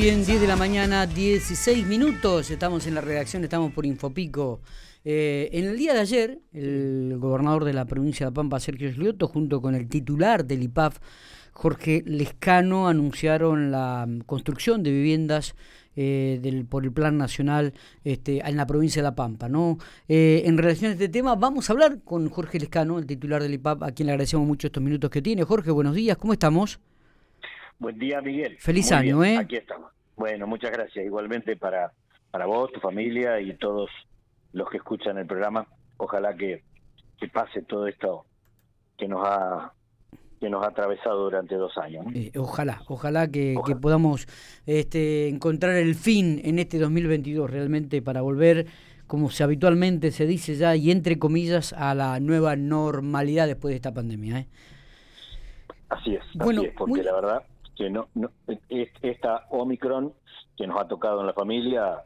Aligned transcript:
bien, 0.00 0.24
10 0.24 0.40
de 0.40 0.46
la 0.46 0.56
mañana, 0.56 1.06
16 1.06 1.86
minutos. 1.86 2.50
Estamos 2.50 2.86
en 2.86 2.94
la 2.94 3.02
redacción, 3.02 3.44
estamos 3.44 3.70
por 3.70 3.84
Infopico. 3.84 4.62
Eh, 5.04 5.50
en 5.52 5.66
el 5.66 5.76
día 5.76 5.92
de 5.92 6.00
ayer, 6.00 6.38
el 6.54 7.18
gobernador 7.18 7.64
de 7.64 7.74
la 7.74 7.84
provincia 7.84 8.24
de 8.24 8.30
La 8.30 8.34
Pampa, 8.34 8.60
Sergio 8.60 8.90
Slioto, 8.90 9.28
junto 9.28 9.60
con 9.60 9.74
el 9.74 9.90
titular 9.90 10.46
del 10.46 10.62
IPAF, 10.62 11.00
Jorge 11.52 12.02
Lescano, 12.06 12.88
anunciaron 12.88 13.70
la 13.70 14.08
construcción 14.24 14.82
de 14.82 14.90
viviendas 14.90 15.54
eh, 15.96 16.38
del, 16.40 16.64
por 16.64 16.84
el 16.84 16.92
Plan 16.92 17.18
Nacional 17.18 17.74
este, 18.02 18.40
en 18.48 18.56
la 18.56 18.66
provincia 18.66 19.02
de 19.02 19.04
La 19.04 19.14
Pampa. 19.14 19.50
¿no? 19.50 19.76
Eh, 20.08 20.44
en 20.46 20.56
relación 20.56 20.92
a 20.92 20.94
este 20.94 21.10
tema, 21.10 21.34
vamos 21.34 21.68
a 21.68 21.74
hablar 21.74 21.98
con 22.02 22.30
Jorge 22.30 22.58
Lescano, 22.58 22.98
el 22.98 23.04
titular 23.04 23.42
del 23.42 23.52
IPAF, 23.52 23.82
a 23.82 23.92
quien 23.92 24.06
le 24.06 24.12
agradecemos 24.12 24.46
mucho 24.46 24.68
estos 24.68 24.82
minutos 24.82 25.10
que 25.10 25.20
tiene. 25.20 25.44
Jorge, 25.44 25.70
buenos 25.70 25.94
días, 25.94 26.16
¿cómo 26.16 26.32
estamos? 26.32 26.80
Buen 27.80 27.98
día, 27.98 28.20
Miguel. 28.20 28.58
Feliz 28.58 28.92
año, 28.92 29.24
¿eh? 29.24 29.38
Aquí 29.38 29.56
estamos. 29.56 29.90
Bueno, 30.20 30.46
muchas 30.46 30.70
gracias. 30.70 31.02
Igualmente 31.02 31.56
para, 31.56 31.92
para 32.30 32.44
vos, 32.44 32.70
tu 32.70 32.78
familia 32.78 33.40
y 33.40 33.54
todos 33.54 33.88
los 34.52 34.68
que 34.68 34.76
escuchan 34.76 35.16
el 35.16 35.26
programa. 35.26 35.66
Ojalá 35.96 36.36
que, 36.36 36.62
que 37.18 37.28
pase 37.28 37.62
todo 37.62 37.86
esto 37.86 38.26
que 38.98 39.08
nos 39.08 39.26
ha 39.26 39.72
que 40.38 40.50
nos 40.50 40.62
ha 40.62 40.68
atravesado 40.68 41.24
durante 41.24 41.54
dos 41.54 41.76
años. 41.78 42.04
Eh, 42.14 42.32
ojalá, 42.36 42.82
ojalá 42.88 43.28
que, 43.28 43.56
que, 43.64 43.76
podamos 43.76 44.26
este, 44.66 45.28
encontrar 45.28 45.76
el 45.76 45.94
fin 45.94 46.42
en 46.44 46.58
este 46.58 46.78
2022 46.78 47.50
realmente 47.50 48.02
para 48.02 48.20
volver, 48.20 48.66
como 49.06 49.30
se 49.30 49.42
habitualmente 49.42 50.10
se 50.10 50.26
dice 50.26 50.54
ya, 50.54 50.76
y 50.76 50.90
entre 50.90 51.18
comillas, 51.18 51.72
a 51.72 51.94
la 51.94 52.20
nueva 52.20 52.56
normalidad 52.56 53.46
después 53.46 53.72
de 53.72 53.76
esta 53.76 53.94
pandemia. 53.94 54.40
¿eh? 54.40 54.46
Así 55.88 56.14
es, 56.14 56.24
bueno, 56.34 56.60
así 56.60 56.68
es, 56.70 56.76
porque 56.76 57.02
la 57.02 57.14
verdad 57.14 57.42
que 57.80 57.88
no, 57.88 58.08
esta 59.00 59.46
Omicron 59.48 60.12
que 60.54 60.66
nos 60.66 60.78
ha 60.78 60.86
tocado 60.86 61.20
en 61.20 61.26
la 61.28 61.32
familia 61.32 62.02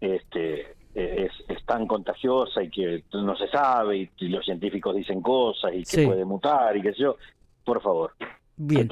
este 0.00 0.76
es, 0.94 1.30
tan 1.66 1.86
contagiosa 1.86 2.62
y 2.62 2.70
que 2.70 3.04
no 3.12 3.36
se 3.36 3.48
sabe 3.48 4.10
y, 4.18 4.28
los 4.28 4.44
científicos 4.44 4.96
dicen 4.96 5.20
cosas 5.20 5.72
y 5.74 5.84
que 5.84 6.06
puede 6.06 6.24
mutar 6.24 6.74
y 6.76 6.82
que 6.82 6.92
sé 6.92 7.02
yo, 7.02 7.16
por 7.64 7.82
favor. 7.82 8.12
Bien. 8.56 8.88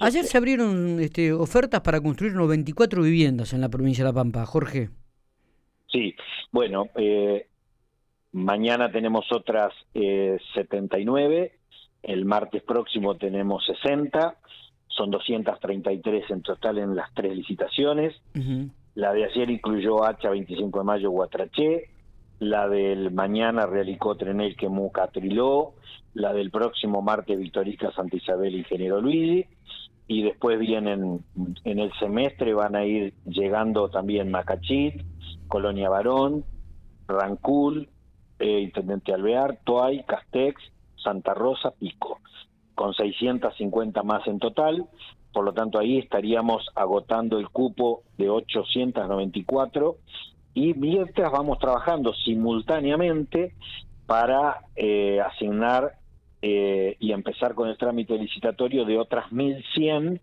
Ayer 0.00 0.24
se 0.24 0.36
abrieron 0.36 0.98
este, 1.00 1.32
ofertas 1.32 1.80
para 1.80 2.00
construir 2.00 2.34
94 2.34 3.02
viviendas 3.02 3.52
en 3.52 3.60
la 3.60 3.68
provincia 3.68 4.04
de 4.04 4.10
La 4.10 4.14
Pampa, 4.14 4.44
Jorge. 4.46 4.90
Sí, 5.90 6.14
bueno, 6.52 6.86
eh, 6.96 7.46
mañana 8.32 8.90
tenemos 8.90 9.26
otras 9.32 9.72
eh, 9.94 10.38
79, 10.54 11.52
el 12.02 12.24
martes 12.24 12.62
próximo 12.62 13.16
tenemos 13.16 13.64
60 13.64 14.36
son 14.98 15.10
233 15.10 16.30
en 16.30 16.42
total 16.42 16.78
en 16.78 16.96
las 16.96 17.14
tres 17.14 17.34
licitaciones. 17.34 18.14
La 18.94 19.12
de 19.12 19.24
ayer 19.24 19.48
incluyó 19.48 20.04
Hacha 20.04 20.28
25 20.28 20.80
de 20.80 20.84
mayo 20.84 21.10
Guatraché, 21.10 21.88
la 22.40 22.68
del 22.68 23.12
mañana 23.12 23.64
Realicó 23.64 24.16
Trenel 24.16 24.56
Quemuca 24.56 25.06
Triló, 25.06 25.74
la 26.14 26.32
del 26.32 26.50
próximo 26.50 27.00
martes 27.00 27.38
Victorisca 27.38 27.92
Santa 27.92 28.16
Isabel 28.16 28.56
Ingeniero 28.56 29.00
Luigi, 29.00 29.46
y 30.08 30.22
después 30.22 30.58
vienen 30.58 31.24
en 31.64 31.78
el 31.78 31.92
semestre 32.00 32.54
van 32.54 32.74
a 32.74 32.84
ir 32.84 33.14
llegando 33.24 33.88
también 33.88 34.30
Macachit, 34.30 35.02
Colonia 35.46 35.88
Barón, 35.88 36.44
Rancul, 37.06 37.88
eh, 38.40 38.60
Intendente 38.60 39.12
Alvear, 39.12 39.60
Toay, 39.64 40.02
Castex, 40.04 40.60
Santa 40.96 41.34
Rosa, 41.34 41.70
Pico 41.70 42.18
con 42.78 42.94
650 42.94 44.04
más 44.04 44.24
en 44.28 44.38
total, 44.38 44.86
por 45.32 45.44
lo 45.44 45.52
tanto 45.52 45.80
ahí 45.80 45.98
estaríamos 45.98 46.64
agotando 46.76 47.40
el 47.40 47.48
cupo 47.48 48.04
de 48.16 48.30
894 48.30 49.96
y 50.54 50.74
mientras 50.74 51.32
vamos 51.32 51.58
trabajando 51.58 52.14
simultáneamente 52.14 53.54
para 54.06 54.60
eh, 54.76 55.20
asignar 55.20 55.94
eh, 56.40 56.94
y 57.00 57.10
empezar 57.10 57.56
con 57.56 57.68
el 57.68 57.76
trámite 57.76 58.16
licitatorio 58.16 58.84
de 58.84 58.96
otras 58.96 59.26
1.100 59.32 60.20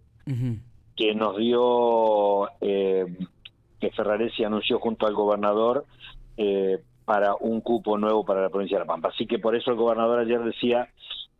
que 0.95 1.13
nos 1.13 1.35
dio, 1.35 2.47
eh, 2.61 3.05
que 3.81 3.91
Ferraresi 3.91 4.45
anunció 4.45 4.79
junto 4.79 5.05
al 5.07 5.13
gobernador 5.13 5.85
para 7.03 7.35
un 7.35 7.59
cupo 7.59 7.97
nuevo 7.97 8.23
para 8.23 8.41
la 8.41 8.49
provincia 8.49 8.77
de 8.77 8.85
La 8.85 8.87
Pampa. 8.87 9.09
Así 9.09 9.27
que 9.27 9.39
por 9.39 9.57
eso 9.57 9.71
el 9.71 9.77
gobernador 9.77 10.19
ayer 10.19 10.41
decía 10.41 10.89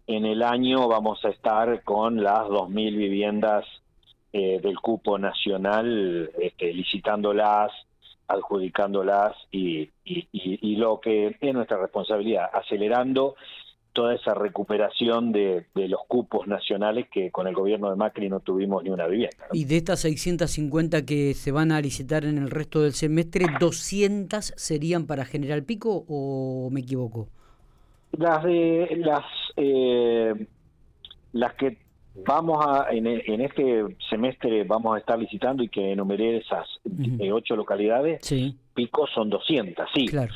en 0.08 0.26
el 0.26 0.44
año 0.44 0.88
vamos 0.88 1.24
a 1.26 1.30
estar 1.30 1.84
con 1.84 2.24
las 2.24 2.46
2.000 2.48 2.96
viviendas 2.96 3.66
eh, 4.34 4.60
del 4.62 4.78
cupo 4.80 5.18
nacional, 5.18 6.30
este, 6.40 6.74
licitándolas, 6.74 7.72
adjudicándolas 8.28 9.36
y, 9.52 9.90
y, 10.04 10.76
lo 10.78 11.00
que 11.00 11.38
es 11.40 11.54
nuestra 11.54 11.78
responsabilidad, 11.78 12.50
acelerando 12.54 13.36
toda 13.94 14.14
esa 14.14 14.34
recuperación 14.34 15.32
de, 15.32 15.66
los 15.74 16.02
cupos 16.08 16.48
nacionales 16.48 17.08
que 17.10 17.32
con 17.32 17.48
el 17.48 17.56
gobierno 17.56 17.90
de 17.90 17.96
Macri 17.96 18.28
no 18.28 18.42
tuvimos 18.42 18.84
ni 18.84 18.90
una 18.90 19.08
vivienda. 19.08 19.46
Y 19.54 19.66
de 19.66 19.78
estas 19.78 20.02
650 20.02 21.06
que 21.06 21.34
se 21.34 21.52
van 21.52 21.72
a 21.72 21.80
licitar 21.80 22.26
en 22.26 22.38
el 22.38 22.52
resto 22.52 22.82
del 22.82 22.94
semestre, 22.94 23.46
¿200 23.46 24.54
serían 24.58 25.08
para 25.08 25.24
General 25.24 25.64
Pico 25.64 26.04
o 26.10 26.70
me 26.72 26.82
equivoco? 26.82 27.30
Las 28.18 28.44
de 28.44 28.98
las 28.98 29.24
eh, 29.58 30.48
las 31.34 31.54
que 31.56 31.78
vamos 32.26 32.66
a 32.66 32.88
en, 32.92 33.08
este 33.42 33.84
semestre 34.10 34.64
vamos 34.64 34.96
a 34.96 35.00
estar 35.00 35.20
licitando 35.20 35.64
y 35.64 35.70
que 35.70 35.92
enumeré 35.92 36.38
esas 36.38 36.68
ocho 37.32 37.56
localidades. 37.56 38.26
Sí. 38.26 38.58
Pico 38.74 39.08
son 39.08 39.30
200, 39.30 39.88
sí. 39.94 40.08
Claro. 40.08 40.34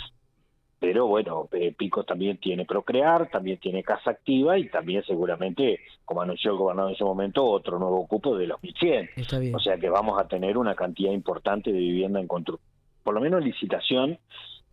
Pero 0.79 1.07
bueno, 1.07 1.49
eh, 1.51 1.73
Pico 1.77 2.05
también 2.05 2.37
tiene 2.37 2.65
Procrear, 2.65 3.29
también 3.29 3.59
tiene 3.59 3.83
Casa 3.83 4.11
Activa 4.11 4.57
y 4.57 4.69
también 4.69 5.03
seguramente, 5.03 5.81
como 6.05 6.21
anunció 6.21 6.51
el 6.51 6.57
gobernador 6.57 6.91
en 6.91 6.95
ese 6.95 7.03
momento, 7.03 7.45
otro 7.45 7.77
nuevo 7.77 8.07
cupo 8.07 8.37
de 8.37 8.47
los 8.47 8.63
1100. 8.63 9.09
Está 9.17 9.39
bien. 9.39 9.53
O 9.55 9.59
sea 9.59 9.77
que 9.77 9.89
vamos 9.89 10.19
a 10.19 10.27
tener 10.27 10.57
una 10.57 10.75
cantidad 10.75 11.11
importante 11.11 11.73
de 11.73 11.79
vivienda 11.79 12.21
en 12.21 12.27
construcción, 12.27 12.69
por 13.03 13.13
lo 13.13 13.19
menos 13.19 13.43
licitación 13.43 14.19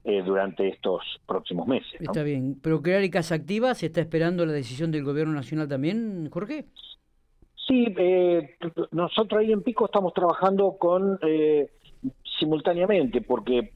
eh, 0.08 0.22
durante 0.24 0.68
estos 0.68 1.02
próximos 1.26 1.66
meses. 1.66 2.00
Está 2.00 2.22
bien. 2.22 2.56
¿Pero 2.62 2.80
crear 2.80 3.02
y 3.02 3.10
Casa 3.10 3.34
Activa 3.34 3.74
se 3.74 3.86
está 3.86 4.00
esperando 4.00 4.46
la 4.46 4.52
decisión 4.52 4.92
del 4.92 5.02
Gobierno 5.02 5.34
Nacional 5.34 5.66
también, 5.66 6.30
Jorge? 6.30 6.66
Sí, 7.66 7.92
eh, 7.98 8.56
nosotros 8.92 9.40
ahí 9.40 9.50
en 9.50 9.62
Pico 9.62 9.86
estamos 9.86 10.14
trabajando 10.14 10.76
con 10.78 11.18
eh, 11.26 11.70
simultáneamente, 12.38 13.20
porque 13.20 13.72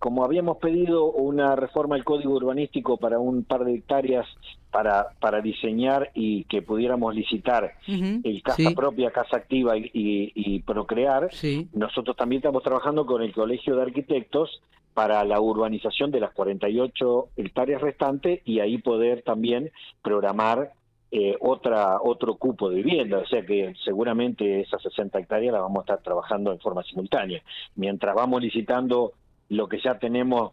como 0.00 0.24
habíamos 0.24 0.56
pedido 0.56 1.12
una 1.12 1.54
reforma 1.56 1.94
del 1.94 2.04
código 2.04 2.32
urbanístico 2.32 2.96
para 2.96 3.18
un 3.18 3.44
par 3.44 3.64
de 3.64 3.74
hectáreas 3.74 4.26
para, 4.70 5.10
para 5.20 5.42
diseñar 5.42 6.10
y 6.14 6.44
que 6.44 6.62
pudiéramos 6.62 7.14
licitar 7.14 7.74
el 7.86 8.42
casa 8.42 8.70
propia, 8.74 9.10
casa 9.10 9.36
activa 9.36 9.74
y, 9.76 10.58
procrear, 10.60 11.28
nosotros 11.74 12.16
también 12.16 12.38
estamos 12.38 12.62
trabajando 12.62 13.04
con 13.04 13.22
el 13.22 13.34
Colegio 13.34 13.76
de 13.76 13.82
Arquitectos 13.82 14.62
para 14.94 15.22
la 15.24 15.38
urbanización 15.38 16.10
de 16.10 16.20
las 16.20 16.32
48 16.32 17.28
hectáreas 17.36 17.82
restantes 17.82 18.40
y 18.46 18.60
ahí 18.60 18.78
poder 18.78 19.22
también 19.22 19.70
programar 20.02 20.72
eh, 21.12 21.36
otra 21.40 21.98
otro 22.00 22.36
cupo 22.36 22.70
de 22.70 22.76
vivienda, 22.76 23.18
o 23.18 23.26
sea 23.26 23.44
que 23.44 23.74
seguramente 23.84 24.60
esas 24.62 24.80
60 24.80 25.18
hectáreas 25.18 25.52
las 25.52 25.62
vamos 25.62 25.80
a 25.80 25.80
estar 25.80 26.02
trabajando 26.02 26.52
en 26.52 26.60
forma 26.60 26.82
simultánea. 26.84 27.42
Mientras 27.74 28.14
vamos 28.14 28.40
licitando 28.40 29.12
lo 29.50 29.68
que 29.68 29.78
ya 29.80 29.98
tenemos 29.98 30.52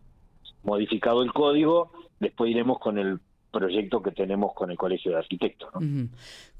modificado 0.63 1.23
el 1.23 1.31
código, 1.31 1.91
después 2.19 2.51
iremos 2.51 2.79
con 2.79 2.97
el 2.97 3.19
proyecto 3.51 4.01
que 4.01 4.11
tenemos 4.11 4.53
con 4.53 4.71
el 4.71 4.77
Colegio 4.77 5.11
de 5.11 5.17
Arquitectos. 5.19 5.69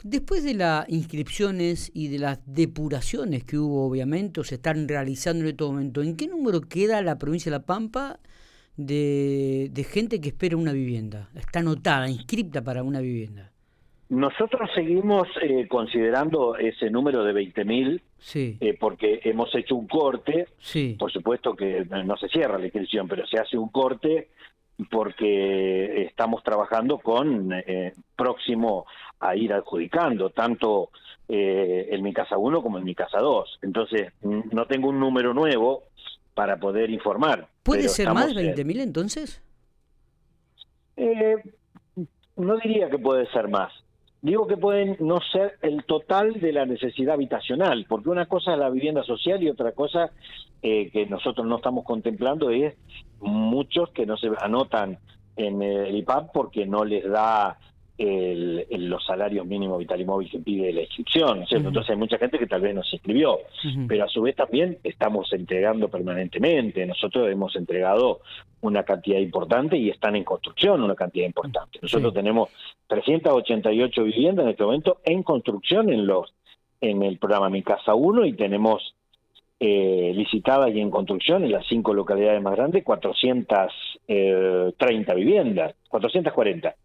Después 0.04 0.44
de 0.44 0.54
las 0.54 0.88
inscripciones 0.88 1.92
y 1.94 2.08
de 2.08 2.20
las 2.20 2.40
depuraciones 2.46 3.44
que 3.44 3.58
hubo, 3.58 3.86
obviamente, 3.86 4.40
o 4.40 4.44
se 4.44 4.56
están 4.56 4.88
realizando 4.88 5.44
en 5.44 5.50
este 5.50 5.64
momento, 5.64 6.02
¿en 6.02 6.16
qué 6.16 6.28
número 6.28 6.62
queda 6.62 7.02
la 7.02 7.18
provincia 7.18 7.52
de 7.52 7.58
La 7.58 7.66
Pampa 7.66 8.20
de, 8.78 9.86
gente 9.90 10.22
que 10.22 10.30
espera 10.30 10.56
una 10.56 10.74
vivienda? 10.74 11.30
Está 11.36 11.60
anotada, 11.60 12.10
inscripta 12.10 12.64
para 12.64 12.84
una 12.84 13.02
vivienda. 13.02 13.52
Nosotros 14.10 14.70
seguimos 14.74 15.28
eh, 15.42 15.68
considerando 15.68 16.56
ese 16.56 16.90
número 16.90 17.24
de 17.26 17.34
20.000 17.34 18.02
sí. 18.20 18.58
Eh, 18.60 18.78
porque 18.80 19.22
hemos 19.24 19.54
hecho 19.56 19.76
un 19.76 19.88
corte. 19.88 20.48
Sí. 20.60 20.96
Por 20.98 21.12
supuesto 21.12 21.56
que 21.56 21.86
no 21.86 22.18
se 22.18 22.28
cierra 22.30 22.58
la 22.58 22.66
inscripción, 22.66 23.08
pero 23.08 23.26
se 23.28 23.40
hace 23.40 23.58
un 23.58 23.70
corte 23.70 24.30
porque 24.92 26.04
estamos 26.04 26.44
trabajando 26.44 27.00
con 27.00 27.52
eh, 27.52 27.94
próximo 28.16 28.86
a 29.20 29.36
ir 29.36 29.52
adjudicando, 29.52 30.30
tanto 30.30 30.92
eh, 31.28 31.88
en 31.92 32.04
mi 32.04 32.14
casa 32.14 32.38
1 32.38 32.62
como 32.62 32.78
en 32.78 32.84
mi 32.84 32.94
casa 32.94 33.20
2. 33.20 33.60
Entonces, 33.64 34.14
no 34.22 34.66
tengo 34.68 34.90
un 34.90 35.00
número 35.00 35.34
nuevo 35.34 35.84
para 36.34 36.58
poder 36.58 36.92
informar. 36.92 37.48
¿Puede 37.64 37.90
ser 37.90 38.14
más 38.14 38.36
de 38.36 38.56
20.000 38.56 38.82
entonces? 38.82 39.42
Eh, 40.96 41.36
no 42.36 42.58
diría 42.58 42.90
que 42.90 43.00
puede 43.00 43.28
ser 43.32 43.48
más. 43.48 43.74
Digo 44.28 44.46
que 44.46 44.58
pueden 44.58 44.98
no 45.00 45.22
ser 45.32 45.58
el 45.62 45.86
total 45.86 46.34
de 46.42 46.52
la 46.52 46.66
necesidad 46.66 47.14
habitacional, 47.14 47.86
porque 47.88 48.10
una 48.10 48.26
cosa 48.26 48.52
es 48.52 48.60
la 48.60 48.70
vivienda 48.70 49.02
social 49.04 49.42
y 49.42 49.50
otra 49.50 49.72
cosa 49.72 50.12
eh, 50.62 50.90
que 50.92 51.06
nosotros 51.06 51.48
no 51.48 51.56
estamos 51.56 51.86
contemplando 51.86 52.50
es 52.50 52.76
muchos 53.22 53.90
que 53.92 54.06
no 54.06 54.18
se 54.18 54.30
anotan 54.42 55.00
en 55.38 55.62
el 55.62 55.96
IPAP 55.96 56.34
porque 56.34 56.66
no 56.66 56.84
les 56.84 57.10
da 57.10 57.58
el, 57.98 58.66
los 58.70 59.04
salarios 59.06 59.46
mínimos 59.46 59.80
vital 59.80 60.00
y 60.00 60.06
móvil 60.06 60.30
que 60.30 60.40
pide 60.40 60.72
la 60.72 60.82
inscripción, 60.82 61.46
Entonces 61.50 61.90
hay 61.90 61.96
mucha 61.96 62.18
gente 62.18 62.38
que 62.38 62.46
tal 62.46 62.62
vez 62.62 62.76
no 62.76 62.84
se 62.84 62.98
inscribió, 62.98 63.40
pero 63.88 64.06
a 64.06 64.08
su 64.08 64.22
vez 64.22 64.36
también 64.36 64.78
estamos 64.84 65.32
entregando 65.34 65.90
permanentemente, 65.90 66.86
nosotros 66.86 67.28
hemos 67.30 67.56
entregado 67.56 68.22
una 68.62 68.84
cantidad 68.84 69.20
importante 69.20 69.78
y 69.78 69.90
están 69.90 70.16
en 70.16 70.24
construcción 70.24 70.82
una 70.84 70.96
cantidad 70.96 71.26
importante. 71.26 71.80
Nosotros 71.82 72.14
tenemos 72.14 72.50
388 72.88 74.04
viviendas 74.04 74.46
en 74.46 74.52
este 74.52 74.64
momento 74.64 75.00
en 75.04 75.24
construcción 75.24 75.90
en 75.90 76.06
los 76.06 76.34
en 76.80 77.02
el 77.02 77.18
programa 77.18 77.50
Mi 77.50 77.64
Casa 77.64 77.96
1 77.96 78.26
y 78.26 78.34
tenemos 78.34 78.94
eh, 79.60 80.14
licitadas 80.16 80.72
y 80.72 80.80
en 80.80 80.92
construcción 80.92 81.44
en 81.44 81.52
las 81.52 81.66
cinco 81.68 81.92
localidades 81.96 82.40
más 82.44 82.56
grandes 82.56 82.84
430 82.84 83.74
eh, 84.08 85.16
viviendas, 85.16 85.74
440. 85.90 86.76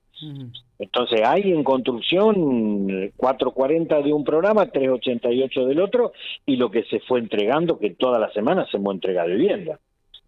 Entonces 0.79 1.21
hay 1.25 1.53
en 1.53 1.65
construcción 1.65 3.13
440 3.17 4.03
de 4.03 4.13
un 4.13 4.25
programa, 4.25 4.67
388 4.67 5.67
del 5.67 5.81
otro, 5.81 6.13
y 6.47 6.57
lo 6.57 6.71
que 6.71 6.85
se 6.85 7.01
fue 7.01 7.21
entregando, 7.21 7.79
que 7.79 7.91
todas 7.91 8.21
las 8.21 8.33
semanas 8.33 8.69
se 8.71 8.77
hemos 8.77 8.95
entregado 8.95 9.29
vivienda. 9.29 9.79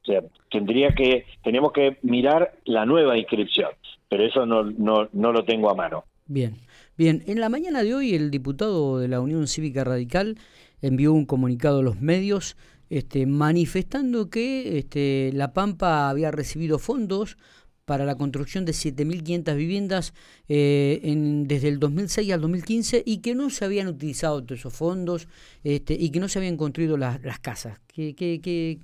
O 0.03 0.07
sea, 0.07 0.23
tendría 0.51 0.91
que, 0.91 1.25
tenemos 1.43 1.73
que 1.73 1.97
mirar 2.03 2.55
la 2.65 2.85
nueva 2.85 3.17
inscripción, 3.17 3.71
pero 4.09 4.25
eso 4.25 4.45
no, 4.45 4.65
no, 4.65 5.09
no 5.13 5.33
lo 5.33 5.45
tengo 5.45 5.71
a 5.71 5.75
mano. 5.75 6.05
Bien, 6.27 6.57
bien. 6.97 7.23
En 7.27 7.41
la 7.41 7.49
mañana 7.49 7.83
de 7.83 7.95
hoy 7.95 8.15
el 8.15 8.31
diputado 8.31 8.99
de 8.99 9.09
la 9.09 9.21
Unión 9.21 9.47
Cívica 9.47 9.85
Radical 9.85 10.37
envió 10.83 11.13
un 11.13 11.25
comunicado 11.25 11.81
a 11.81 11.83
los 11.83 12.01
medios 12.01 12.57
este, 12.91 13.27
manifestando 13.27 14.31
que 14.31 14.79
este, 14.79 15.31
La 15.33 15.53
Pampa 15.53 16.11
había 16.11 16.31
recibido 16.31 16.79
fondos 16.79 17.39
para 17.85 18.05
la 18.05 18.17
construcción 18.17 18.65
de 18.65 18.73
7.500 18.73 19.57
viviendas 19.57 20.15
eh, 20.49 21.01
en, 21.03 21.47
desde 21.47 21.69
el 21.69 21.79
2006 21.79 22.33
al 22.33 22.41
2015 22.41 23.03
y 23.05 23.21
que 23.21 23.35
no 23.35 23.51
se 23.51 23.65
habían 23.65 23.89
utilizado 23.89 24.43
todos 24.43 24.61
esos 24.61 24.75
fondos 24.75 25.29
este, 25.63 25.95
y 25.95 26.11
que 26.11 26.21
no 26.21 26.29
se 26.29 26.39
habían 26.39 26.57
construido 26.57 26.97
las, 26.97 27.21
casas. 27.41 27.81
¿Qué, 27.87 28.15
qué, 28.15 28.41
qué, 28.41 28.79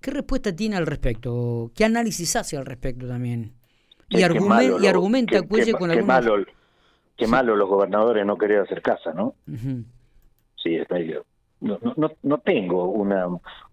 qué 0.00 0.10
respuesta 0.10 0.54
tiene 0.54 0.76
al 0.76 0.86
respecto? 0.86 1.70
¿Qué 1.74 1.84
análisis 1.84 2.34
hace 2.36 2.56
al 2.56 2.66
respecto 2.66 3.06
también? 3.06 3.52
Y, 4.08 4.20
y 4.20 4.22
argumenta 4.22 5.42
qué, 5.42 5.72
con 5.72 5.90
qué 5.90 6.02
malo, 6.02 6.36
qué 7.16 7.26
malo 7.26 7.56
los 7.56 7.68
gobernadores 7.68 8.24
no 8.24 8.38
querer 8.38 8.60
hacer 8.60 8.80
casa, 8.80 9.12
¿no? 9.12 9.34
Sí, 10.62 10.76
es 10.76 10.88
medio... 10.90 11.24
No, 11.58 11.78
no, 11.96 12.12
no 12.22 12.38
tengo 12.38 12.84
una, 12.90 13.26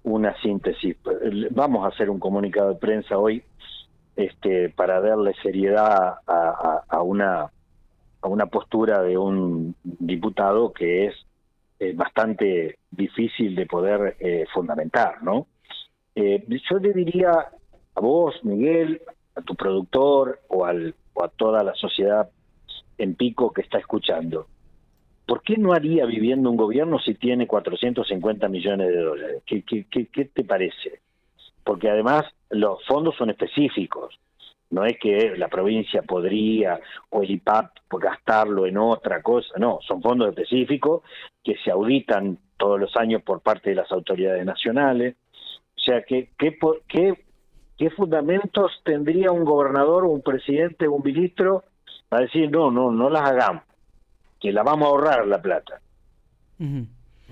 una 0.04 0.42
síntesis. 0.42 0.96
Vamos 1.52 1.84
a 1.84 1.90
hacer 1.90 2.10
un 2.10 2.18
comunicado 2.18 2.70
de 2.70 2.76
prensa 2.76 3.18
hoy 3.18 3.44
este, 4.16 4.70
para 4.70 5.02
darle 5.02 5.34
seriedad 5.42 6.16
a, 6.28 7.02
una 7.02 7.52
a 8.22 8.28
una 8.28 8.46
postura 8.46 9.02
de 9.02 9.18
un 9.18 9.76
diputado 9.84 10.72
que 10.72 11.08
es 11.08 11.16
eh, 11.80 11.94
bastante 11.94 12.78
difícil 12.90 13.54
de 13.56 13.66
poder 13.66 14.16
eh, 14.20 14.46
fundamentar, 14.54 15.22
¿no? 15.22 15.48
Eh, 16.16 16.46
yo 16.48 16.78
le 16.80 16.94
diría 16.94 17.32
a 17.96 18.00
vos, 18.00 18.36
Miguel, 18.44 19.02
a 19.36 19.42
tu 19.42 19.56
productor 19.56 20.40
o, 20.48 20.64
al, 20.64 20.96
o 21.14 21.24
a 21.24 21.28
toda 21.28 21.64
la 21.64 21.74
sociedad 21.76 22.30
en 22.98 23.16
pico 23.16 23.52
que 23.52 23.62
está 23.62 23.78
escuchando, 23.78 24.48
¿por 25.26 25.42
qué 25.42 25.58
no 25.58 25.74
haría 25.74 26.06
viviendo 26.06 26.50
un 26.50 26.58
gobierno 26.58 27.00
si 27.00 27.16
tiene 27.16 27.48
450 27.48 28.48
millones 28.50 28.88
de 28.88 29.00
dólares? 29.00 29.44
¿Qué, 29.46 29.64
qué, 29.64 30.26
te 30.26 30.44
parece? 30.44 31.02
Porque 31.64 31.90
además 31.90 32.26
los 32.50 32.86
fondos 32.86 33.16
son 33.16 33.30
específicos. 33.30 34.20
No 34.70 34.86
es 34.86 34.98
que 35.00 35.36
la 35.38 35.50
provincia 35.50 36.02
podría 36.02 36.80
o 37.10 37.22
el 37.22 37.32
IPAP 37.32 37.78
gastarlo 38.00 38.66
en 38.66 38.78
otra 38.78 39.22
cosa, 39.22 39.54
no, 39.60 39.80
son 39.88 40.02
fondos 40.02 40.30
específicos 40.30 41.04
que 41.44 41.56
se 41.64 41.70
auditan 41.70 42.40
todos 42.58 42.80
los 42.80 42.96
años 42.98 43.22
por 43.22 43.42
parte 43.42 43.70
de 43.70 43.76
las 43.76 43.92
autoridades 43.92 44.44
nacionales. 44.46 45.16
O 45.78 45.80
sea, 45.80 46.02
¿qué, 46.04 46.30
qué, 46.38 46.58
qué, 46.88 47.24
qué 47.78 47.90
fundamentos 47.92 48.72
tendría 48.84 49.32
un 49.32 49.44
gobernador, 49.44 50.06
un 50.06 50.22
presidente, 50.22 50.88
un 50.88 51.04
ministro 51.04 51.66
para 52.10 52.24
decir, 52.24 52.50
no, 52.50 52.72
no, 52.72 52.92
no 52.92 53.10
las 53.10 53.30
hagamos, 53.30 53.64
que 54.40 54.52
la 54.52 54.64
vamos 54.64 54.88
a 54.88 54.90
ahorrar 54.90 55.28
la 55.28 55.42
plata? 55.42 55.82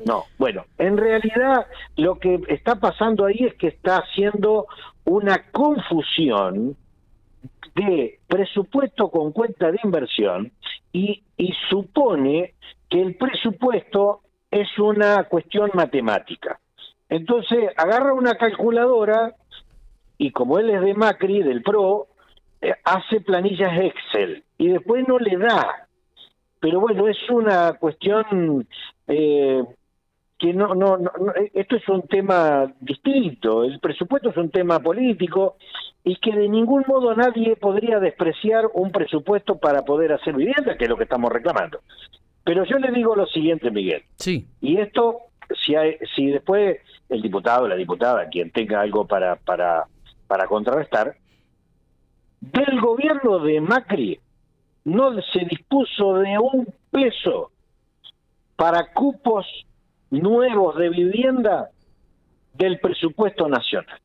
No, 0.05 0.25
bueno, 0.37 0.65
en 0.77 0.97
realidad 0.97 1.67
lo 1.95 2.17
que 2.17 2.39
está 2.47 2.75
pasando 2.75 3.25
ahí 3.25 3.45
es 3.45 3.55
que 3.55 3.67
está 3.67 3.97
haciendo 3.97 4.67
una 5.05 5.43
confusión 5.51 6.75
de 7.75 8.19
presupuesto 8.27 9.09
con 9.09 9.31
cuenta 9.31 9.71
de 9.71 9.79
inversión 9.83 10.51
y, 10.91 11.23
y 11.37 11.53
supone 11.69 12.55
que 12.89 13.01
el 13.01 13.15
presupuesto 13.15 14.21
es 14.49 14.67
una 14.79 15.23
cuestión 15.25 15.71
matemática. 15.73 16.59
Entonces 17.09 17.69
agarra 17.77 18.13
una 18.13 18.35
calculadora 18.35 19.35
y 20.17 20.31
como 20.31 20.59
él 20.59 20.69
es 20.69 20.81
de 20.81 20.93
Macri, 20.93 21.41
del 21.41 21.63
PRO, 21.63 22.07
eh, 22.61 22.73
hace 22.83 23.21
planillas 23.21 23.71
Excel 23.81 24.43
y 24.57 24.69
después 24.69 25.07
no 25.07 25.17
le 25.19 25.37
da. 25.37 25.87
Pero 26.59 26.79
bueno, 26.79 27.07
es 27.07 27.17
una 27.29 27.73
cuestión 27.73 28.67
eh, 29.07 29.63
que 30.41 30.53
no, 30.53 30.73
no, 30.73 30.97
no, 30.97 31.11
esto 31.53 31.75
es 31.75 31.87
un 31.87 32.01
tema 32.07 32.73
distinto, 32.79 33.63
el 33.63 33.79
presupuesto 33.79 34.31
es 34.31 34.37
un 34.37 34.49
tema 34.49 34.79
político 34.79 35.57
y 36.03 36.15
que 36.15 36.35
de 36.35 36.49
ningún 36.49 36.83
modo 36.87 37.15
nadie 37.15 37.55
podría 37.55 37.99
despreciar 37.99 38.65
un 38.73 38.91
presupuesto 38.91 39.59
para 39.59 39.83
poder 39.83 40.13
hacer 40.13 40.35
vivienda, 40.35 40.75
que 40.75 40.85
es 40.85 40.89
lo 40.89 40.97
que 40.97 41.03
estamos 41.03 41.31
reclamando. 41.31 41.81
Pero 42.43 42.63
yo 42.63 42.79
le 42.79 42.91
digo 42.91 43.15
lo 43.15 43.27
siguiente, 43.27 43.69
Miguel. 43.69 44.01
Sí. 44.15 44.47
Y 44.61 44.77
esto, 44.77 45.19
si, 45.63 45.75
hay, 45.75 45.97
si 46.15 46.31
después 46.31 46.79
el 47.07 47.21
diputado 47.21 47.67
la 47.67 47.75
diputada, 47.75 48.27
quien 48.27 48.49
tenga 48.49 48.81
algo 48.81 49.05
para, 49.05 49.35
para, 49.35 49.85
para 50.25 50.47
contrarrestar, 50.47 51.17
del 52.39 52.81
gobierno 52.81 53.37
de 53.37 53.61
Macri 53.61 54.19
no 54.85 55.13
se 55.21 55.45
dispuso 55.45 56.15
de 56.15 56.39
un 56.39 56.67
peso 56.89 57.51
para 58.55 58.91
cupos 58.91 59.45
nuevos 60.11 60.77
de 60.77 60.89
vivienda 60.89 61.69
del 62.53 62.79
presupuesto 62.79 63.47
nacional. 63.47 63.99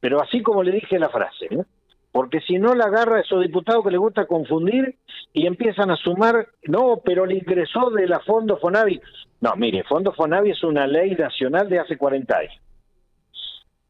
Pero 0.00 0.22
así 0.22 0.42
como 0.42 0.62
le 0.62 0.72
dije 0.72 0.98
la 0.98 1.08
frase, 1.08 1.46
¿eh? 1.50 1.64
porque 2.12 2.40
si 2.40 2.58
no 2.58 2.74
la 2.74 2.84
agarra 2.84 3.20
esos 3.20 3.42
diputados 3.42 3.84
que 3.84 3.90
les 3.90 3.98
gusta 3.98 4.26
confundir 4.26 4.96
y 5.32 5.46
empiezan 5.46 5.90
a 5.90 5.96
sumar, 5.96 6.46
no, 6.64 7.00
pero 7.04 7.26
le 7.26 7.34
ingresó 7.34 7.90
de 7.90 8.06
la 8.06 8.20
Fondo 8.20 8.56
Fonavi. 8.58 9.00
No, 9.40 9.56
mire, 9.56 9.82
Fondo 9.82 10.12
Fonavi 10.12 10.52
es 10.52 10.62
una 10.62 10.86
ley 10.86 11.16
nacional 11.16 11.68
de 11.68 11.80
hace 11.80 11.96
40 11.96 12.36
años, 12.36 12.60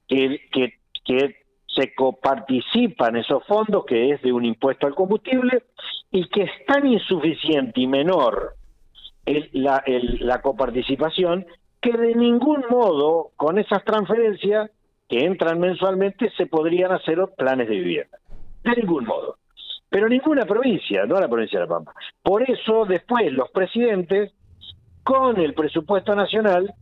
que, 0.09 0.41
que, 0.51 0.75
que 1.05 1.37
se 1.67 1.95
coparticipan 1.95 3.17
esos 3.17 3.45
fondos, 3.45 3.85
que 3.85 4.11
es 4.13 4.23
de 4.23 4.33
un 4.33 4.45
impuesto 4.45 4.87
al 4.87 4.95
combustible, 4.95 5.65
y 6.11 6.27
que 6.29 6.45
es 6.45 6.51
tan 6.67 6.87
insuficiente 6.87 7.81
y 7.81 7.87
menor 7.87 8.55
la, 9.53 9.83
la 9.87 10.41
coparticipación, 10.43 11.47
que 11.81 11.93
de 11.93 12.15
ningún 12.15 12.65
modo 12.71 13.31
con 13.37 13.59
esas 13.59 13.85
transferencias 13.85 14.71
que 15.09 15.25
entran 15.25 15.61
mensualmente 15.61 16.31
se 16.37 16.47
podrían 16.47 16.93
hacer 16.93 17.19
planes 17.37 17.69
de 17.69 17.77
vivienda. 17.77 18.19
De 18.63 18.77
ningún 18.77 19.05
modo. 19.05 19.37
Pero 19.91 20.09
ninguna 20.09 20.45
provincia, 20.45 21.05
no 21.07 21.21
la 21.21 21.29
provincia 21.29 21.61
de 21.61 21.67
La 21.67 21.71
Pampa. 21.71 21.93
Por 22.23 22.43
eso 22.49 22.85
después 22.85 23.33
los 23.33 23.51
presidentes, 23.51 24.33
con 25.03 25.39
el 25.39 25.55
presupuesto 25.55 26.15
nacional, 26.15 26.75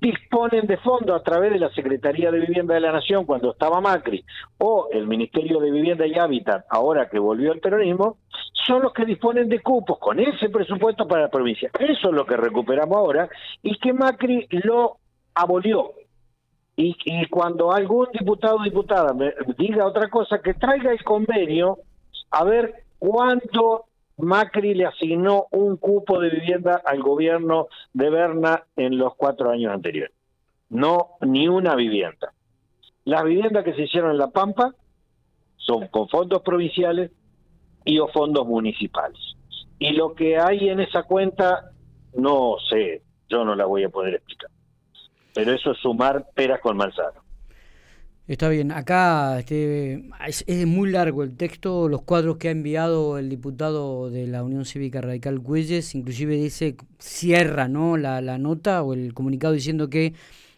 disponen 0.00 0.66
de 0.66 0.76
fondos 0.78 1.20
a 1.20 1.24
través 1.24 1.52
de 1.52 1.58
la 1.58 1.70
Secretaría 1.70 2.30
de 2.30 2.40
Vivienda 2.40 2.74
de 2.74 2.80
la 2.80 2.92
Nación 2.92 3.24
cuando 3.24 3.52
estaba 3.52 3.80
Macri 3.80 4.24
o 4.58 4.88
el 4.92 5.06
Ministerio 5.06 5.58
de 5.60 5.70
Vivienda 5.70 6.06
y 6.06 6.14
Hábitat 6.14 6.66
ahora 6.70 7.08
que 7.08 7.18
volvió 7.18 7.52
el 7.52 7.60
peronismo, 7.60 8.18
son 8.52 8.82
los 8.82 8.92
que 8.92 9.04
disponen 9.04 9.48
de 9.48 9.60
cupos 9.60 9.98
con 9.98 10.20
ese 10.20 10.50
presupuesto 10.50 11.08
para 11.08 11.22
la 11.22 11.30
provincia. 11.30 11.70
Eso 11.78 12.08
es 12.08 12.14
lo 12.14 12.26
que 12.26 12.36
recuperamos 12.36 12.96
ahora 12.96 13.28
y 13.62 13.76
que 13.78 13.92
Macri 13.92 14.46
lo 14.50 14.98
abolió. 15.34 15.92
Y, 16.76 16.96
y 17.04 17.26
cuando 17.26 17.72
algún 17.72 18.06
diputado 18.12 18.58
o 18.58 18.62
diputada 18.62 19.12
me 19.12 19.32
diga 19.56 19.84
otra 19.84 20.08
cosa, 20.08 20.40
que 20.40 20.54
traiga 20.54 20.92
el 20.92 21.02
convenio 21.02 21.78
a 22.30 22.44
ver 22.44 22.84
cuánto 22.98 23.87
Macri 24.18 24.74
le 24.74 24.86
asignó 24.86 25.46
un 25.52 25.76
cupo 25.76 26.20
de 26.20 26.30
vivienda 26.30 26.82
al 26.84 27.00
gobierno 27.00 27.68
de 27.92 28.10
Berna 28.10 28.64
en 28.76 28.98
los 28.98 29.14
cuatro 29.14 29.50
años 29.50 29.72
anteriores. 29.72 30.14
No, 30.70 31.10
ni 31.20 31.48
una 31.48 31.74
vivienda. 31.74 32.32
Las 33.04 33.24
viviendas 33.24 33.64
que 33.64 33.74
se 33.74 33.82
hicieron 33.82 34.10
en 34.10 34.18
La 34.18 34.30
Pampa 34.30 34.74
son 35.56 35.88
con 35.88 36.08
fondos 36.08 36.42
provinciales 36.42 37.10
y 37.84 37.98
o 38.00 38.08
fondos 38.08 38.46
municipales. 38.46 39.18
Y 39.78 39.92
lo 39.92 40.14
que 40.14 40.38
hay 40.38 40.68
en 40.68 40.80
esa 40.80 41.04
cuenta, 41.04 41.70
no 42.14 42.56
sé, 42.68 43.02
yo 43.28 43.44
no 43.44 43.54
la 43.54 43.66
voy 43.66 43.84
a 43.84 43.88
poder 43.88 44.14
explicar. 44.14 44.50
Pero 45.32 45.52
eso 45.52 45.70
es 45.70 45.78
sumar 45.78 46.26
peras 46.34 46.60
con 46.60 46.76
manzano. 46.76 47.22
Está 48.28 48.50
bien, 48.50 48.72
acá 48.72 49.38
este, 49.38 50.04
es, 50.26 50.66
muy 50.66 50.90
largo 50.90 51.22
el 51.22 51.34
texto, 51.34 51.88
los 51.88 52.02
cuadros 52.02 52.36
que 52.36 52.48
ha 52.48 52.50
enviado 52.50 53.16
el 53.16 53.30
diputado 53.30 54.10
de 54.10 54.26
la 54.26 54.44
Unión 54.44 54.66
Cívica 54.66 55.00
Radical 55.00 55.40
Cuelles, 55.40 55.94
inclusive 55.94 56.36
dice, 56.36 56.76
cierra 56.98 57.68
¿no? 57.68 57.96
la, 57.96 58.20
nota 58.36 58.82
o 58.82 58.92
el 58.92 59.14
comunicado 59.14 59.54
diciendo 59.54 59.88
que 59.88 60.12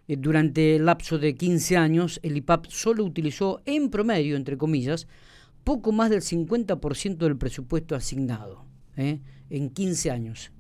eh, 0.09 0.17
durante 0.17 0.75
el 0.75 0.87
lapso 0.87 1.21
de 1.21 1.37
15 1.37 1.77
años 1.77 2.19
el 2.25 2.37
IPAP 2.39 2.67
solo 2.67 3.05
utilizó 3.05 3.61
en 3.67 3.89
promedio, 3.89 4.35
entre 4.35 4.59
comillas, 4.59 5.07
poco 5.63 5.93
más 5.93 6.11
del 6.11 6.23
50% 6.23 7.19
del 7.19 7.37
presupuesto 7.37 7.95
asignado 7.95 8.65
¿eh? 8.97 9.21
en 9.49 9.71
15 9.71 10.11
años. 10.11 10.51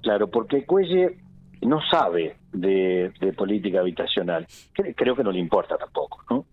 Claro, 0.00 0.30
porque 0.30 0.64
Cuelle 0.64 1.18
no 1.62 1.80
sabe 1.90 2.36
de, 2.52 3.12
política 3.36 3.80
habitacional, 3.80 4.46
creo 4.72 5.16
que 5.16 5.24
no 5.24 5.32
le 5.32 5.38
importa 5.38 5.76
tampoco, 5.76 6.22
¿no? 6.30 6.44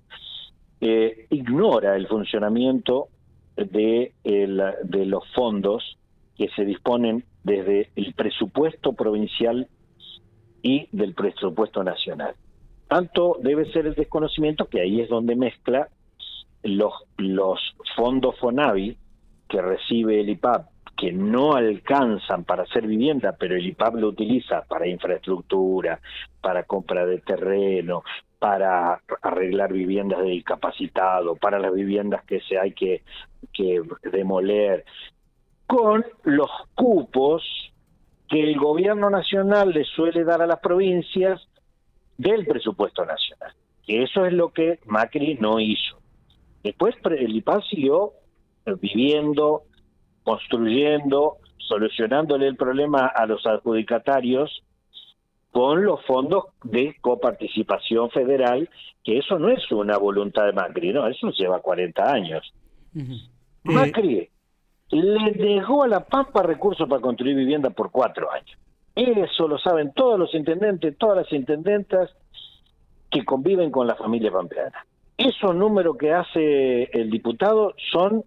Eh, 0.82 1.28
ignora 1.30 1.96
el 1.96 2.08
funcionamiento 2.08 3.10
de, 3.56 4.14
de 4.24 5.06
los 5.06 5.24
fondos 5.34 5.98
que 6.38 6.48
se 6.56 6.64
disponen 6.64 7.26
desde 7.44 7.90
el 7.96 8.14
presupuesto 8.14 8.94
provincial 8.94 9.68
y 10.62 10.88
del 10.92 11.14
presupuesto 11.14 11.84
nacional. 11.84 12.36
Tanto 12.88 13.38
debe 13.42 13.72
ser 13.72 13.86
el 13.88 13.96
desconocimiento 13.96 14.68
que 14.68 14.82
ahí 14.82 15.02
es 15.02 15.10
donde 15.10 15.36
mezcla 15.36 15.90
los, 16.64 16.94
los 17.18 17.60
fondos 17.96 18.38
FONAVI 18.40 18.98
que 19.48 19.62
recibe 19.62 20.22
el 20.22 20.30
IPAP 20.30 20.68
que 21.00 21.14
no 21.14 21.54
alcanzan 21.54 22.44
para 22.44 22.64
hacer 22.64 22.86
vivienda, 22.86 23.34
pero 23.40 23.56
el 23.56 23.66
IPAP 23.66 23.96
lo 23.96 24.10
utiliza 24.10 24.64
para 24.64 24.86
infraestructura, 24.86 26.02
para 26.42 26.64
compra 26.64 27.06
de 27.06 27.20
terreno, 27.20 28.04
para 28.38 29.02
arreglar 29.22 29.72
viviendas 29.72 30.20
de 30.20 30.32
discapacitado, 30.32 31.38
para 31.38 31.58
las 31.58 31.74
viviendas 31.74 32.26
que 32.26 32.42
se 32.42 32.60
hay 32.60 32.74
que, 32.74 33.04
que 33.54 33.82
demoler, 34.12 34.84
con 35.66 36.04
los 36.24 36.50
cupos 36.76 37.44
que 38.28 38.44
el 38.44 38.60
gobierno 38.60 39.10
nacional 39.10 39.70
le 39.70 39.86
suele 39.86 40.26
dar 40.26 40.42
a 40.42 40.48
las 40.48 40.60
provincias 40.60 41.42
del 42.18 42.46
presupuesto 42.46 43.06
nacional. 43.06 43.54
Que 43.86 44.04
eso 44.04 44.26
es 44.26 44.34
lo 44.34 44.50
que 44.50 44.80
Macri 44.86 45.36
no 45.36 45.62
hizo. 45.62 45.98
Después 46.62 46.96
el 47.06 47.38
IPAP 47.38 47.64
siguió 47.70 48.12
viviendo, 48.82 49.64
construyendo, 50.30 51.38
solucionándole 51.58 52.46
el 52.46 52.56
problema 52.56 53.08
a 53.08 53.26
los 53.26 53.48
adjudicatarios 53.48 54.64
con 55.52 55.84
los 55.84 56.06
fondos 56.06 56.44
de 56.64 56.96
coparticipación 57.02 58.12
federal, 58.12 58.70
que 59.04 59.18
eso 59.18 59.40
no 59.40 59.50
es 59.50 59.60
una 59.72 59.98
voluntad 59.98 60.46
de 60.46 60.54
Macri, 60.54 60.94
no, 60.94 61.08
eso 61.08 61.32
lleva 61.32 61.62
40 61.62 62.14
años. 62.14 62.54
Macri 63.64 64.30
le 64.92 65.32
dejó 65.32 65.82
a 65.82 65.88
la 65.88 66.06
Pampa 66.06 66.44
recursos 66.44 66.88
para 66.88 67.02
construir 67.02 67.36
vivienda 67.36 67.72
por 67.72 67.90
cuatro 67.90 68.32
años. 68.32 68.56
Eso 68.94 69.48
lo 69.48 69.58
saben 69.58 69.92
todos 69.94 70.20
los 70.20 70.36
intendentes, 70.36 70.96
todas 70.96 71.18
las 71.18 71.34
intendentas 71.34 72.12
que 73.10 73.26
conviven 73.26 73.72
con 73.72 73.88
la 73.88 73.96
familia 73.96 74.32
pampeana. 74.32 74.86
Esos 75.18 75.56
números 75.56 75.98
que 75.98 76.14
hace 76.14 76.84
el 76.84 77.10
diputado 77.10 77.74
son 77.92 78.24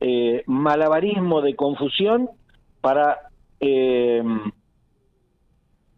eh, 0.00 0.42
malabarismo 0.46 1.40
de 1.40 1.54
confusión 1.54 2.30
para 2.80 3.18
eh, 3.60 4.22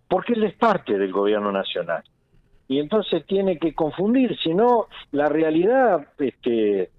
porque 0.08 0.34
él 0.34 0.44
es 0.44 0.54
parte 0.54 0.98
del 0.98 1.12
gobierno 1.12 1.50
nacional. 1.50 2.02
Y 2.68 2.78
entonces 2.78 3.26
tiene 3.26 3.58
que 3.58 3.74
confundir 3.74 4.36
si 4.38 4.54
no 4.54 4.86
la 5.12 5.28
realidad 5.28 6.08
este 6.18 6.90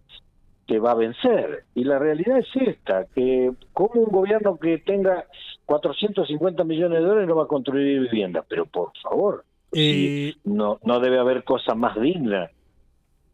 que 0.68 0.80
va 0.80 0.92
a 0.92 0.96
vencer. 0.96 1.66
Y 1.76 1.84
la 1.84 2.00
realidad 2.00 2.40
es 2.40 2.48
esta 2.56 3.06
que 3.14 3.52
como 3.74 4.02
un 4.02 4.12
gobierno 4.12 4.58
que 4.58 4.80
tenga 4.80 5.26
450 5.66 6.64
millones 6.64 7.00
de 7.00 7.06
dólares 7.06 7.28
no 7.28 7.36
va 7.36 7.44
a 7.44 7.48
construir 7.48 8.02
vivienda 8.02 8.44
pero 8.48 8.66
por 8.66 8.92
favor 9.02 9.44
eh, 9.72 10.34
no 10.44 10.80
no 10.84 11.00
debe 11.00 11.20
haber 11.20 11.44
cosa 11.44 11.76
más 11.76 12.00
digna 12.00 12.50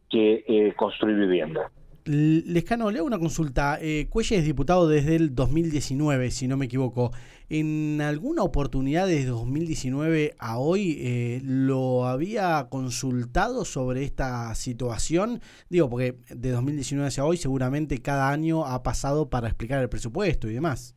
que 0.10 0.44
eh, 0.48 0.74
construir 0.76 1.18
vivienda 1.18 1.70
Lescano, 2.06 2.90
le 2.90 3.00
hago 3.00 3.08
una 3.08 3.20
consulta. 3.20 3.78
Eh, 3.82 4.10
es 4.14 4.46
diputado 4.46 4.88
desde 4.88 5.16
el 5.16 5.36
2019, 5.36 6.32
si 6.32 6.48
no 6.48 6.58
me 6.58 6.66
equivoco. 6.66 7.12
¿En 7.50 8.02
alguna 8.02 8.44
oportunidad 8.44 9.08
desde 9.08 9.28
2019 9.28 10.36
a 10.40 10.58
hoy 10.58 10.98
eh, 11.02 11.42
lo 11.44 12.06
había 12.06 12.68
consultado 12.70 13.66
sobre 13.66 14.04
esta 14.04 14.56
situación? 14.56 15.42
Digo, 15.70 15.90
porque 15.90 16.16
de 16.30 16.52
2019 16.52 17.08
hacia 17.08 17.26
hoy 17.26 17.38
seguramente 17.38 18.02
cada 18.02 18.32
año 18.32 18.66
ha 18.66 18.84
pasado 18.84 19.30
para 19.30 19.48
explicar 19.48 19.82
el 19.82 19.90
presupuesto 19.90 20.50
y 20.50 20.54
demás. 20.54 20.96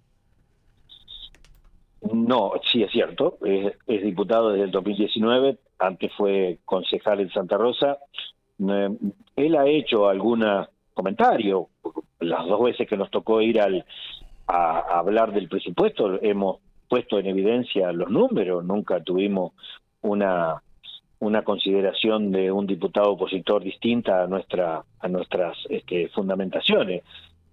No, 2.12 2.52
sí 2.70 2.82
es 2.82 2.92
cierto. 2.92 3.38
Es, 3.44 4.02
diputado 4.02 4.50
desde 4.50 4.64
el 4.64 4.70
2019. 4.70 5.58
Antes 5.78 6.12
fue 6.16 6.58
concejal 6.64 7.20
en 7.20 7.30
Santa 7.30 7.56
Rosa. 7.56 7.99
Eh, 8.61 8.90
él 9.37 9.56
ha 9.56 9.66
hecho 9.66 10.08
alguna 10.08 10.68
comentario. 10.94 11.68
Las 12.20 12.46
dos 12.46 12.62
veces 12.62 12.88
que 12.88 12.96
nos 12.96 13.10
tocó 13.10 13.42
ir 13.42 13.60
al, 13.60 13.84
a, 14.46 14.98
hablar 14.98 15.32
del 15.32 15.48
presupuesto 15.48 16.22
hemos 16.22 16.58
puesto 16.88 17.18
en 17.18 17.26
evidencia 17.26 17.92
los 17.92 18.10
números, 18.10 18.64
nunca 18.64 19.02
tuvimos 19.02 19.52
una 20.00 20.60
una 21.20 21.42
consideración 21.42 22.32
de 22.32 22.52
un 22.52 22.66
diputado 22.66 23.12
opositor 23.12 23.62
distinta 23.62 24.24
a 24.24 24.26
nuestra 24.26 24.82
a 25.00 25.08
nuestras 25.08 25.56
este, 25.70 26.08
fundamentaciones. 26.08 27.02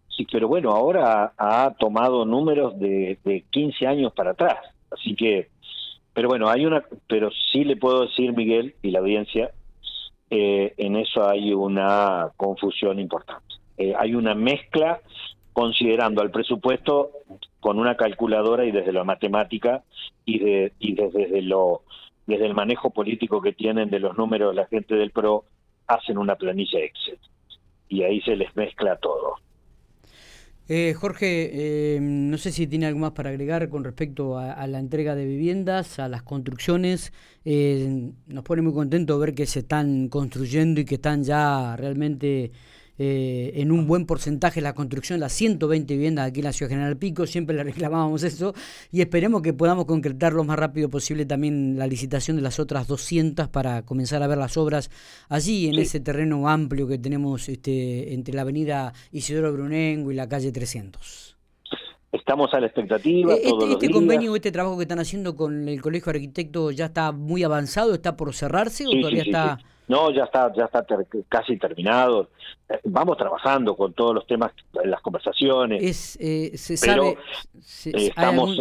Sí, 0.09 0.27
pero 0.29 0.49
bueno, 0.49 0.71
ahora 0.71 1.33
ha, 1.37 1.73
tomado 1.79 2.25
números 2.25 2.77
de, 2.77 3.17
de 3.23 3.45
15 3.49 3.87
años 3.87 4.13
para 4.13 4.31
atrás, 4.31 4.57
así 4.91 5.15
que 5.15 5.49
pero 6.13 6.27
bueno, 6.27 6.49
hay 6.49 6.65
una 6.65 6.83
pero 7.07 7.29
sí 7.51 7.63
le 7.63 7.77
puedo 7.77 8.01
decir 8.01 8.33
Miguel 8.33 8.75
y 8.81 8.91
la 8.91 8.99
audiencia 8.99 9.51
eh, 10.31 10.73
en 10.77 10.95
eso 10.95 11.27
hay 11.27 11.53
una 11.53 12.29
confusión 12.37 12.99
importante. 12.99 13.55
Eh, 13.77 13.93
hay 13.99 14.15
una 14.15 14.33
mezcla 14.33 15.01
considerando 15.51 16.21
al 16.21 16.31
presupuesto 16.31 17.11
con 17.59 17.77
una 17.77 17.97
calculadora 17.97 18.65
y 18.65 18.71
desde 18.71 18.93
la 18.93 19.03
matemática 19.03 19.83
y, 20.23 20.39
de, 20.39 20.73
y 20.79 20.95
desde, 20.95 21.41
lo 21.41 21.81
desde 22.25 22.45
el 22.45 22.53
manejo 22.53 22.91
político 22.91 23.41
que 23.41 23.51
tienen 23.51 23.89
de 23.89 23.99
los 23.99 24.17
números 24.17 24.55
la 24.55 24.67
gente 24.67 24.95
del 24.95 25.11
PRO 25.11 25.43
hacen 25.87 26.17
una 26.17 26.35
planilla 26.35 26.79
Excel 26.79 27.19
y 27.89 28.03
ahí 28.03 28.21
se 28.21 28.37
les 28.37 28.55
mezcla 28.55 28.95
todo. 28.95 29.35
Eh, 30.73 30.93
Jorge, 30.93 31.49
eh, 31.97 31.99
no 31.99 32.37
sé 32.37 32.49
si 32.53 32.65
tiene 32.65 32.85
algo 32.85 32.99
más 33.01 33.11
para 33.11 33.29
agregar 33.29 33.67
con 33.67 33.83
respecto 33.83 34.37
a, 34.37 34.65
la 34.67 34.79
entrega 34.79 35.15
de 35.15 35.25
viviendas, 35.25 35.99
a 35.99 36.07
las 36.07 36.23
construcciones. 36.23 37.11
Eh, 37.43 38.13
nos 38.27 38.43
pone 38.45 38.61
muy 38.61 38.71
contento 38.71 39.19
ver 39.19 39.35
que 39.35 39.45
se 39.47 39.59
están 39.59 40.07
construyendo 40.07 40.79
y 40.79 40.85
que 40.85 40.95
están 40.95 41.25
ya 41.25 41.75
realmente 41.75 42.53
eh, 43.03 43.53
en 43.55 43.71
un 43.71 43.87
buen 43.87 44.05
porcentaje 44.05 44.61
la 44.61 44.75
construcción 44.75 45.17
de 45.17 45.21
las 45.21 45.33
120 45.33 45.91
viviendas 45.91 46.27
aquí 46.27 46.41
en 46.41 46.43
la 46.43 46.53
Ciudad 46.53 46.69
General 46.69 46.95
Pico, 46.97 47.25
siempre 47.25 47.55
le 47.55 47.63
reclamábamos 47.73 48.21
eso 48.21 48.53
y 48.91 49.01
esperemos 49.01 49.41
que 49.41 49.53
podamos 49.53 49.85
concretar 49.85 50.33
lo 50.33 50.43
más 50.43 50.59
rápido 50.59 50.87
posible 50.87 51.25
también 51.25 51.79
la 51.79 51.87
licitación 51.87 52.37
de 52.37 52.43
las 52.43 52.59
otras 52.59 52.87
200 52.87 53.47
para 53.47 53.81
comenzar 53.81 54.21
a 54.21 54.27
ver 54.27 54.37
las 54.37 54.55
obras 54.55 54.91
allí 55.29 55.67
en 55.67 55.79
ese 55.79 55.99
terreno 55.99 56.47
amplio 56.47 56.87
que 56.87 56.99
tenemos 56.99 57.49
este, 57.49 58.13
entre 58.13 58.35
la 58.35 58.43
avenida 58.43 58.93
Isidoro 59.11 59.51
Brunengo 59.51 60.11
y 60.11 60.15
la 60.15 60.29
calle 60.29 60.51
300. 60.51 61.37
Estamos 62.11 62.53
a 62.53 62.59
la 62.59 62.67
expectativa. 62.67 63.33
Eh, 63.33 63.41
este, 63.45 63.71
este 63.71 63.89
convenio, 63.89 64.35
este 64.35 64.51
trabajo 64.51 64.77
que 64.77 64.83
están 64.83 64.99
haciendo 64.99 65.35
con 65.35 65.67
el 65.67 65.81
Colegio 65.81 66.13
de 66.13 66.19
Arquitectos 66.19 66.75
ya 66.75 66.85
está 66.85 67.11
muy 67.11 67.41
avanzado, 67.41 67.95
está 67.95 68.15
por 68.15 68.31
cerrarse 68.35 68.85
o 68.85 68.91
todavía 68.91 69.23
está 69.23 69.57
no, 69.91 70.09
ya 70.09 70.23
está, 70.23 70.53
ya 70.53 70.63
está 70.65 70.85
casi 71.27 71.57
terminado. 71.57 72.29
Eh, 72.69 72.79
vamos 72.85 73.17
trabajando 73.17 73.75
con 73.75 73.91
todos 73.91 74.15
los 74.15 74.25
temas, 74.25 74.53
las 74.85 75.01
conversaciones. 75.01 75.83
Es, 75.83 76.17
eh, 76.21 76.57
se 76.57 76.77
sabe, 76.77 77.17
estamos. 77.83 78.57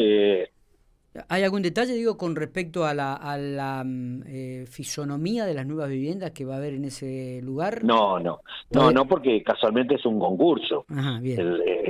¿Hay 1.29 1.43
algún 1.43 1.63
detalle, 1.63 1.93
digo, 1.93 2.17
con 2.17 2.35
respecto 2.37 2.85
a 2.85 2.95
la, 2.95 3.15
a 3.15 3.37
la 3.37 3.83
mm, 3.85 4.23
eh, 4.27 4.65
fisonomía 4.69 5.45
de 5.45 5.55
las 5.55 5.67
nuevas 5.67 5.89
viviendas 5.89 6.33
que 6.33 6.45
va 6.45 6.55
a 6.55 6.57
haber 6.59 6.75
en 6.75 6.85
ese 6.85 7.41
lugar? 7.43 7.85
No, 7.85 8.19
no, 8.19 8.41
no, 8.73 8.91
no, 8.91 9.07
porque 9.07 9.43
casualmente 9.45 9.95
es 9.95 10.07
un 10.07 10.19
concurso. 10.19 10.85
Ajá, 10.89 11.21
bien. 11.21 11.39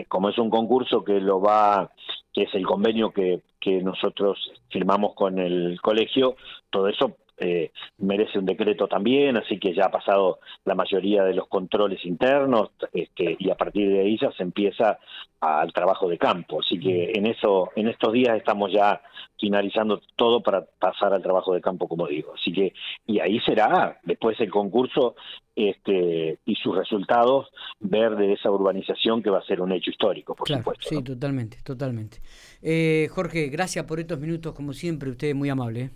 como 0.09 0.29
es 0.29 0.39
un 0.39 0.51
concurso 0.51 1.03
que 1.03 1.19
lo 1.19 1.41
va, 1.41 1.91
que 2.33 2.43
es 2.43 2.55
el 2.55 2.67
convenio 2.67 3.11
que, 3.11 3.41
que 3.59 3.83
nosotros 3.83 4.39
firmamos 4.71 5.15
con 5.15 5.39
el 5.39 5.81
colegio, 5.81 6.37
todo 6.71 6.89
eso 6.89 7.17
eh, 7.41 7.73
merece 7.99 8.39
un 8.39 8.47
decreto 8.47 8.87
también, 8.87 9.37
así 9.37 9.59
que 9.59 9.75
ya 9.75 9.87
ha 9.87 9.91
pasado 9.91 10.41
la 10.65 10.75
mayoría 10.75 11.25
de 11.25 11.35
los 11.35 11.49
controles 11.49 12.05
internos 12.05 12.71
este, 12.93 13.37
y 13.39 13.51
a 13.51 13.55
partir 13.55 13.89
de 13.89 14.01
ahí 14.01 14.19
ya 14.21 14.31
se 14.33 14.43
empieza 14.43 14.99
al 15.41 15.73
trabajo 15.73 16.09
de 16.09 16.19
campo. 16.19 16.61
Así 16.61 16.79
que 16.79 17.13
en 17.15 17.27
eso, 17.27 17.71
en 17.75 17.89
estos 17.89 18.13
días 18.13 18.37
estamos 18.37 18.71
ya 18.73 19.01
finalizando 19.39 20.01
todo 20.17 20.43
para 20.43 20.67
pasar 20.79 21.15
al 21.15 21.23
trabajo 21.23 21.55
de 21.55 21.63
campo, 21.63 21.89
como 21.89 22.07
digo. 22.07 22.35
Así 22.35 22.53
que 22.53 22.75
y 23.07 23.21
ahí 23.21 23.41
será 23.41 23.99
después 24.05 24.39
el 24.41 24.51
concurso 24.51 25.15
este, 25.57 26.39
y 26.45 26.55
sus 26.57 26.77
resultados 26.77 27.49
ver 27.79 28.17
de 28.17 28.35
esa 28.35 28.51
urbanización 28.51 29.23
que 29.23 29.31
va 29.31 29.39
a 29.39 29.47
ser 29.47 29.61
un 29.61 29.73
hecho 29.73 29.91
histórico, 29.91 30.35
por 30.35 30.47
supuesto. 30.47 30.89
Sí, 30.89 31.03
totalmente, 31.03 31.59
totalmente. 31.65 32.19
Eh, 32.63 33.09
Jorge, 33.11 33.49
gracias 33.49 33.85
por 33.87 33.99
estos 33.99 34.19
minutos, 34.19 34.55
como 34.55 34.73
siempre, 34.73 35.11
usted 35.11 35.29
es 35.29 35.35
muy 35.35 35.49
amable. 35.49 35.81
¿eh? 35.81 35.91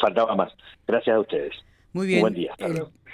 Faltaba 0.00 0.34
más. 0.34 0.52
Gracias 0.86 1.16
a 1.16 1.20
ustedes. 1.20 1.52
Muy 1.92 2.06
bien. 2.06 2.20
Buen 2.20 2.34
día. 2.34 2.54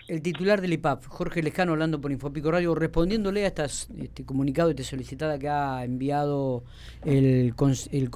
El, 0.09 0.23
titular 0.23 0.61
del 0.61 0.73
IPAP, 0.75 1.07
Jorge 1.07 1.43
Lejano, 1.43 1.73
hablando 1.73 2.00
por 2.00 2.12
Infopico 2.12 2.50
Radio, 2.50 2.75
respondiéndole 2.75 3.45
a 3.45 3.49
estas, 3.49 3.88
este 3.99 4.25
comunicado, 4.25 4.71
esta 4.71 4.85
solicitada 4.85 5.38
que 5.38 5.49
ha 5.49 5.83
enviado 5.83 6.62
el, 7.05 7.55
el 7.90 8.11